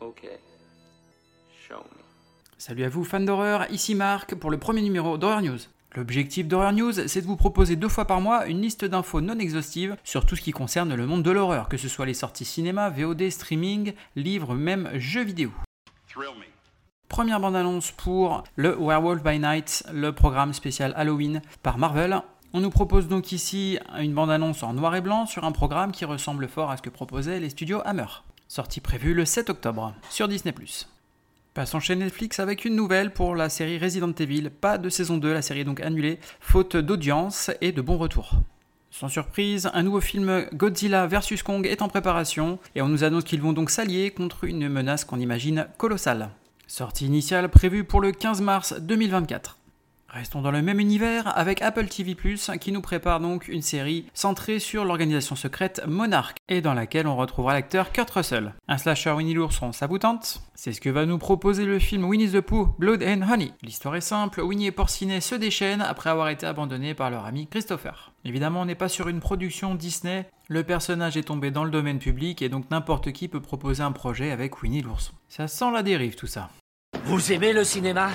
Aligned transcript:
Ok. 0.00 0.26
Show 1.66 1.74
me. 1.74 2.02
Salut 2.58 2.84
à 2.84 2.88
vous 2.88 3.04
fans 3.04 3.20
d'horreur, 3.20 3.70
ici 3.70 3.94
Marc 3.94 4.34
pour 4.34 4.50
le 4.50 4.58
premier 4.58 4.82
numéro 4.82 5.18
d'Horror 5.18 5.42
News. 5.42 5.58
L'objectif 5.94 6.46
d'Horror 6.46 6.72
News, 6.72 6.92
c'est 7.06 7.22
de 7.22 7.26
vous 7.26 7.36
proposer 7.36 7.76
deux 7.76 7.88
fois 7.88 8.04
par 8.04 8.20
mois 8.20 8.46
une 8.46 8.60
liste 8.60 8.84
d'infos 8.84 9.22
non 9.22 9.38
exhaustives 9.38 9.96
sur 10.04 10.26
tout 10.26 10.36
ce 10.36 10.42
qui 10.42 10.50
concerne 10.50 10.94
le 10.94 11.06
monde 11.06 11.22
de 11.22 11.30
l'horreur, 11.30 11.68
que 11.68 11.78
ce 11.78 11.88
soit 11.88 12.04
les 12.04 12.14
sorties 12.14 12.44
cinéma, 12.44 12.90
VOD, 12.90 13.30
streaming, 13.30 13.94
livres, 14.16 14.54
même 14.54 14.90
jeux 14.94 15.24
vidéo. 15.24 15.50
Première 17.08 17.40
bande-annonce 17.40 17.92
pour 17.92 18.44
le 18.56 18.76
Werewolf 18.78 19.22
by 19.22 19.38
Night, 19.38 19.84
le 19.92 20.12
programme 20.12 20.52
spécial 20.52 20.92
Halloween 20.96 21.40
par 21.62 21.78
Marvel. 21.78 22.20
On 22.52 22.60
nous 22.60 22.70
propose 22.70 23.08
donc 23.08 23.32
ici 23.32 23.78
une 23.98 24.12
bande-annonce 24.12 24.62
en 24.62 24.74
noir 24.74 24.94
et 24.94 25.00
blanc 25.00 25.24
sur 25.24 25.44
un 25.44 25.52
programme 25.52 25.92
qui 25.92 26.04
ressemble 26.04 26.48
fort 26.48 26.70
à 26.70 26.76
ce 26.76 26.82
que 26.82 26.90
proposaient 26.90 27.40
les 27.40 27.50
studios 27.50 27.80
Hammer. 27.84 28.22
Sortie 28.48 28.80
prévue 28.80 29.12
le 29.12 29.24
7 29.24 29.50
octobre 29.50 29.92
sur 30.08 30.28
Disney+. 30.28 30.54
Passons 31.52 31.80
chez 31.80 31.96
Netflix 31.96 32.38
avec 32.38 32.64
une 32.64 32.76
nouvelle 32.76 33.12
pour 33.12 33.34
la 33.34 33.48
série 33.48 33.76
Resident 33.76 34.12
Evil. 34.12 34.50
Pas 34.50 34.78
de 34.78 34.88
saison 34.88 35.18
2, 35.18 35.32
la 35.32 35.42
série 35.42 35.60
est 35.60 35.64
donc 35.64 35.80
annulée, 35.80 36.20
faute 36.38 36.76
d'audience 36.76 37.50
et 37.60 37.72
de 37.72 37.82
bons 37.82 37.98
retours. 37.98 38.34
Sans 38.92 39.08
surprise, 39.08 39.68
un 39.74 39.82
nouveau 39.82 40.00
film 40.00 40.46
Godzilla 40.54 41.08
vs 41.08 41.42
Kong 41.44 41.66
est 41.66 41.82
en 41.82 41.88
préparation 41.88 42.60
et 42.76 42.82
on 42.82 42.88
nous 42.88 43.02
annonce 43.02 43.24
qu'ils 43.24 43.42
vont 43.42 43.52
donc 43.52 43.68
s'allier 43.68 44.12
contre 44.12 44.44
une 44.44 44.68
menace 44.68 45.04
qu'on 45.04 45.18
imagine 45.18 45.66
colossale. 45.76 46.30
Sortie 46.68 47.06
initiale 47.06 47.48
prévue 47.48 47.82
pour 47.82 48.00
le 48.00 48.12
15 48.12 48.42
mars 48.42 48.74
2024. 48.80 49.58
Restons 50.08 50.40
dans 50.40 50.50
le 50.50 50.62
même 50.62 50.80
univers 50.80 51.36
avec 51.36 51.60
Apple 51.62 51.86
TV⁇ 51.86 52.14
qui 52.58 52.72
nous 52.72 52.80
prépare 52.80 53.20
donc 53.20 53.48
une 53.48 53.62
série 53.62 54.06
centrée 54.14 54.58
sur 54.58 54.84
l'organisation 54.84 55.36
secrète 55.36 55.82
Monarch 55.86 56.36
et 56.48 56.60
dans 56.60 56.74
laquelle 56.74 57.06
on 57.06 57.16
retrouvera 57.16 57.54
l'acteur 57.54 57.92
Kurt 57.92 58.10
Russell. 58.10 58.54
Un 58.68 58.78
slasher 58.78 59.10
Winnie 59.10 59.34
l'ourson, 59.34 59.72
ça 59.72 59.86
vous 59.86 59.98
C'est 60.54 60.72
ce 60.72 60.80
que 60.80 60.88
va 60.88 61.06
nous 61.06 61.18
proposer 61.18 61.64
le 61.64 61.78
film 61.78 62.04
Winnie 62.04 62.30
the 62.30 62.40
Pooh, 62.40 62.74
Blood 62.78 63.02
and 63.02 63.22
Honey. 63.30 63.52
L'histoire 63.62 63.96
est 63.96 64.00
simple, 64.00 64.40
Winnie 64.40 64.66
et 64.66 64.72
Porcinet 64.72 65.20
se 65.20 65.34
déchaînent 65.34 65.82
après 65.82 66.10
avoir 66.10 66.28
été 66.28 66.46
abandonnés 66.46 66.94
par 66.94 67.10
leur 67.10 67.26
ami 67.26 67.48
Christopher. 67.48 68.12
Évidemment, 68.24 68.62
on 68.62 68.66
n'est 68.66 68.74
pas 68.74 68.88
sur 68.88 69.08
une 69.08 69.20
production 69.20 69.74
Disney, 69.74 70.28
le 70.48 70.62
personnage 70.62 71.16
est 71.16 71.24
tombé 71.24 71.50
dans 71.50 71.64
le 71.64 71.70
domaine 71.70 71.98
public 71.98 72.42
et 72.42 72.48
donc 72.48 72.70
n'importe 72.70 73.12
qui 73.12 73.28
peut 73.28 73.40
proposer 73.40 73.82
un 73.82 73.92
projet 73.92 74.30
avec 74.30 74.62
Winnie 74.62 74.82
l'ourson. 74.82 75.12
Ça 75.28 75.48
sent 75.48 75.72
la 75.72 75.82
dérive 75.82 76.14
tout 76.14 76.28
ça. 76.28 76.50
Vous 77.04 77.32
aimez 77.32 77.52
le 77.52 77.64
cinéma? 77.64 78.10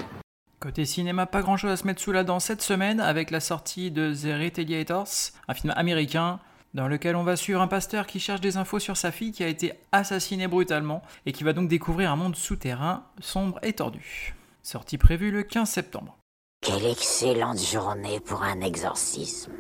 Côté 0.62 0.86
cinéma, 0.86 1.26
pas 1.26 1.42
grand 1.42 1.58
chose 1.58 1.72
à 1.72 1.76
se 1.76 1.88
mettre 1.88 2.00
sous 2.00 2.12
la 2.12 2.24
dent 2.24 2.40
cette 2.40 2.62
semaine 2.62 3.00
avec 3.00 3.32
la 3.32 3.40
sortie 3.40 3.90
de 3.90 4.14
The 4.14 4.40
Retaliators, 4.40 5.32
un 5.48 5.56
film 5.56 5.74
américain 5.76 6.40
dans 6.76 6.88
lequel 6.88 7.16
on 7.16 7.24
va 7.24 7.36
suivre 7.36 7.62
un 7.62 7.68
pasteur 7.68 8.06
qui 8.06 8.20
cherche 8.20 8.42
des 8.42 8.58
infos 8.58 8.78
sur 8.78 8.96
sa 8.96 9.12
fille 9.12 9.32
qui 9.32 9.44
a 9.44 9.48
été 9.48 9.74
assassinée 9.92 10.48
brutalement 10.48 11.02
et 11.26 11.32
qui 11.32 11.44
va 11.44 11.54
donc 11.54 11.68
découvrir 11.68 12.12
un 12.12 12.16
monde 12.16 12.36
souterrain 12.36 13.06
sombre 13.20 13.58
et 13.64 13.74
tordu. 13.74 14.36
Sortie 14.62 15.00
prévue 15.00 15.32
le 15.32 15.42
15 15.42 15.68
septembre. 15.68 16.16
Quelle 16.62 16.86
excellente 16.86 17.60
journée 17.60 18.20
pour 18.20 18.44
un 18.44 18.62
exorcisme. 18.62 19.54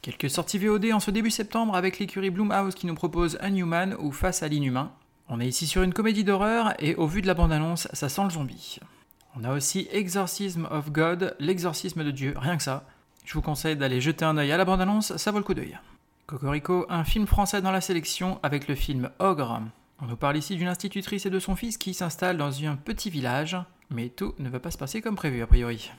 Quelques 0.00 0.30
sorties 0.30 0.56
VOD 0.56 0.86
en 0.94 1.00
ce 1.00 1.10
début 1.10 1.30
septembre 1.30 1.76
avec 1.76 1.98
l'écurie 1.98 2.30
Bloomhouse 2.30 2.74
qui 2.74 2.86
nous 2.86 2.94
propose 2.94 3.36
Unhuman 3.42 3.94
ou 4.00 4.10
Face 4.10 4.42
à 4.42 4.48
l'inhumain. 4.48 4.90
On 5.28 5.38
est 5.38 5.46
ici 5.48 5.66
sur 5.66 5.82
une 5.82 5.92
comédie 5.92 6.24
d'horreur 6.24 6.72
et 6.78 6.94
au 6.94 7.06
vu 7.06 7.20
de 7.20 7.26
la 7.26 7.34
bande-annonce, 7.34 7.88
ça 7.92 8.08
sent 8.08 8.24
le 8.24 8.30
zombie. 8.30 8.80
On 9.34 9.44
a 9.44 9.54
aussi 9.54 9.88
Exorcism 9.90 10.66
of 10.70 10.92
God, 10.92 11.34
l'exorcisme 11.38 12.04
de 12.04 12.10
Dieu, 12.10 12.34
rien 12.36 12.56
que 12.56 12.62
ça. 12.62 12.84
Je 13.24 13.32
vous 13.32 13.40
conseille 13.40 13.76
d'aller 13.76 14.00
jeter 14.00 14.24
un 14.24 14.36
œil 14.36 14.52
à 14.52 14.56
la 14.56 14.64
bande-annonce, 14.64 15.16
ça 15.16 15.30
vaut 15.30 15.38
le 15.38 15.44
coup 15.44 15.54
d'œil. 15.54 15.78
Cocorico, 16.26 16.86
un 16.88 17.04
film 17.04 17.26
français 17.26 17.62
dans 17.62 17.70
la 17.70 17.80
sélection 17.80 18.38
avec 18.42 18.68
le 18.68 18.74
film 18.74 19.10
Ogre. 19.18 19.60
On 20.00 20.06
nous 20.06 20.16
parle 20.16 20.36
ici 20.36 20.56
d'une 20.56 20.68
institutrice 20.68 21.24
et 21.26 21.30
de 21.30 21.38
son 21.38 21.56
fils 21.56 21.78
qui 21.78 21.94
s'installent 21.94 22.36
dans 22.36 22.64
un 22.64 22.76
petit 22.76 23.08
village, 23.08 23.56
mais 23.90 24.08
tout 24.08 24.34
ne 24.38 24.48
va 24.50 24.60
pas 24.60 24.70
se 24.70 24.78
passer 24.78 25.00
comme 25.00 25.16
prévu 25.16 25.42
a 25.42 25.46
priori. 25.46 25.90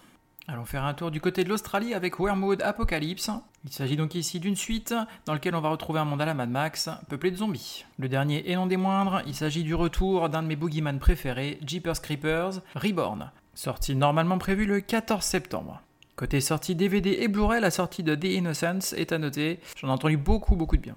Allons 0.45 0.65
faire 0.65 0.83
un 0.83 0.93
tour 0.93 1.09
du 1.09 1.21
côté 1.21 1.45
de 1.45 1.49
l'Australie 1.49 1.93
avec 1.93 2.19
Wormwood 2.19 2.61
Apocalypse. 2.63 3.31
Il 3.63 3.71
s'agit 3.71 3.95
donc 3.95 4.13
ici 4.13 4.41
d'une 4.41 4.57
suite 4.57 4.93
dans 5.25 5.31
laquelle 5.31 5.55
on 5.55 5.61
va 5.61 5.69
retrouver 5.69 6.01
un 6.01 6.05
monde 6.05 6.21
à 6.21 6.25
la 6.25 6.33
Mad 6.33 6.49
Max, 6.49 6.89
peuplé 7.07 7.31
de 7.31 7.37
zombies. 7.37 7.85
Le 7.97 8.09
dernier 8.09 8.51
et 8.51 8.55
non 8.55 8.65
des 8.65 8.75
moindres, 8.75 9.21
il 9.25 9.35
s'agit 9.35 9.63
du 9.63 9.73
retour 9.73 10.27
d'un 10.27 10.43
de 10.43 10.47
mes 10.47 10.57
boogeyman 10.57 10.99
préférés, 10.99 11.59
Jeepers 11.65 12.01
Creepers 12.01 12.59
Reborn, 12.75 13.31
sorti 13.53 13.95
normalement 13.95 14.37
prévu 14.37 14.65
le 14.65 14.81
14 14.81 15.23
septembre. 15.23 15.81
Côté 16.17 16.41
sortie 16.41 16.75
DVD 16.75 17.19
et 17.21 17.29
Blu-ray, 17.29 17.61
la 17.61 17.71
sortie 17.71 18.03
de 18.03 18.13
The 18.13 18.25
Innocence 18.25 18.91
est 18.93 19.13
à 19.13 19.19
noter, 19.19 19.61
j'en 19.77 19.87
ai 19.87 19.91
entendu 19.91 20.17
beaucoup 20.17 20.57
beaucoup 20.57 20.75
de 20.75 20.81
bien. 20.81 20.95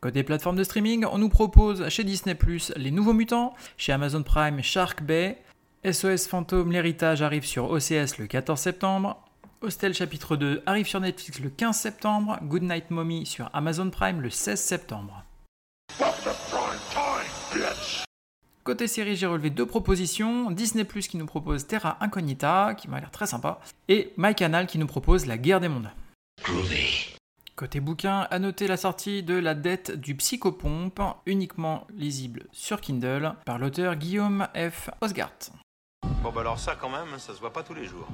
Côté 0.00 0.22
plateforme 0.22 0.54
de 0.54 0.62
streaming, 0.62 1.04
on 1.10 1.18
nous 1.18 1.28
propose 1.28 1.88
chez 1.88 2.04
Disney⁇ 2.04 2.34
les 2.76 2.92
nouveaux 2.92 3.12
mutants, 3.12 3.54
chez 3.76 3.90
Amazon 3.90 4.22
Prime 4.22 4.62
Shark 4.62 5.02
Bay, 5.02 5.42
SOS 5.84 6.26
Fantôme, 6.26 6.72
l'héritage 6.72 7.22
arrive 7.22 7.44
sur 7.44 7.70
OCS 7.70 8.18
le 8.18 8.26
14 8.26 8.58
septembre. 8.58 9.22
Hostel 9.60 9.94
chapitre 9.94 10.36
2 10.36 10.62
arrive 10.66 10.88
sur 10.88 10.98
Netflix 10.98 11.38
le 11.38 11.50
15 11.50 11.76
septembre. 11.76 12.38
Goodnight 12.42 12.90
Mommy 12.90 13.26
sur 13.26 13.48
Amazon 13.52 13.88
Prime 13.88 14.20
le 14.20 14.28
16 14.28 14.60
septembre. 14.60 15.24
Côté 18.64 18.88
série, 18.88 19.14
j'ai 19.14 19.26
relevé 19.26 19.50
deux 19.50 19.66
propositions. 19.66 20.50
Disney 20.50 20.84
Plus 20.84 21.06
qui 21.06 21.16
nous 21.16 21.26
propose 21.26 21.66
Terra 21.68 21.96
Incognita, 22.00 22.74
qui 22.74 22.88
m'a 22.88 22.98
l'air 22.98 23.12
très 23.12 23.26
sympa, 23.26 23.60
et 23.88 24.12
MyCanal 24.16 24.66
qui 24.66 24.78
nous 24.78 24.86
propose 24.86 25.26
La 25.26 25.38
guerre 25.38 25.60
des 25.60 25.68
mondes. 25.68 25.90
Côté 27.54 27.80
bouquin, 27.80 28.26
à 28.30 28.38
noter 28.38 28.66
la 28.66 28.76
sortie 28.76 29.22
de 29.22 29.34
La 29.34 29.54
dette 29.54 29.92
du 29.92 30.16
psychopompe, 30.16 31.00
uniquement 31.24 31.86
lisible 31.94 32.46
sur 32.52 32.80
Kindle, 32.80 33.34
par 33.44 33.58
l'auteur 33.58 33.96
Guillaume 33.96 34.48
F. 34.54 34.90
Osgart. 35.00 35.38
Bon 36.22 36.32
bah 36.32 36.40
alors 36.40 36.58
ça 36.58 36.76
quand 36.78 36.90
même, 36.90 37.18
ça 37.18 37.34
se 37.34 37.40
voit 37.40 37.52
pas 37.52 37.62
tous 37.62 37.74
les 37.74 37.84
jours. 37.84 38.08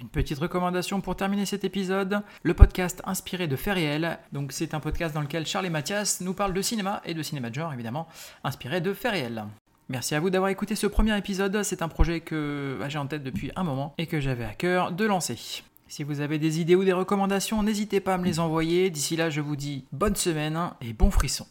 Une 0.00 0.08
petite 0.08 0.38
recommandation 0.38 1.00
pour 1.00 1.14
terminer 1.14 1.46
cet 1.46 1.64
épisode, 1.64 2.22
le 2.42 2.54
podcast 2.54 3.02
inspiré 3.04 3.46
de 3.46 3.54
faits 3.54 3.74
réels. 3.74 4.18
Donc 4.32 4.52
c'est 4.52 4.74
un 4.74 4.80
podcast 4.80 5.14
dans 5.14 5.20
lequel 5.20 5.46
Charles 5.46 5.66
et 5.66 5.70
Mathias 5.70 6.20
nous 6.22 6.34
parlent 6.34 6.54
de 6.54 6.62
cinéma 6.62 7.00
et 7.04 7.14
de 7.14 7.22
cinéma 7.22 7.50
de 7.50 7.54
genre 7.54 7.72
évidemment, 7.72 8.08
inspiré 8.42 8.80
de 8.80 8.92
faits 8.94 9.12
réels. 9.12 9.44
Merci 9.88 10.14
à 10.14 10.20
vous 10.20 10.30
d'avoir 10.30 10.50
écouté 10.50 10.74
ce 10.74 10.86
premier 10.86 11.16
épisode, 11.16 11.62
c'est 11.62 11.82
un 11.82 11.88
projet 11.88 12.20
que 12.20 12.76
bah, 12.80 12.88
j'ai 12.88 12.98
en 12.98 13.06
tête 13.06 13.22
depuis 13.22 13.52
un 13.54 13.62
moment 13.62 13.94
et 13.98 14.06
que 14.06 14.18
j'avais 14.18 14.44
à 14.44 14.54
cœur 14.54 14.90
de 14.90 15.04
lancer. 15.04 15.62
Si 15.88 16.02
vous 16.04 16.20
avez 16.20 16.38
des 16.38 16.58
idées 16.58 16.74
ou 16.74 16.84
des 16.84 16.94
recommandations, 16.94 17.62
n'hésitez 17.62 18.00
pas 18.00 18.14
à 18.14 18.18
me 18.18 18.24
les 18.24 18.40
envoyer. 18.40 18.88
D'ici 18.88 19.14
là, 19.14 19.28
je 19.28 19.42
vous 19.42 19.56
dis 19.56 19.84
bonne 19.92 20.16
semaine 20.16 20.70
et 20.80 20.94
bon 20.94 21.10
frisson. 21.10 21.46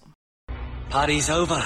Party's 0.90 1.30
over. 1.30 1.62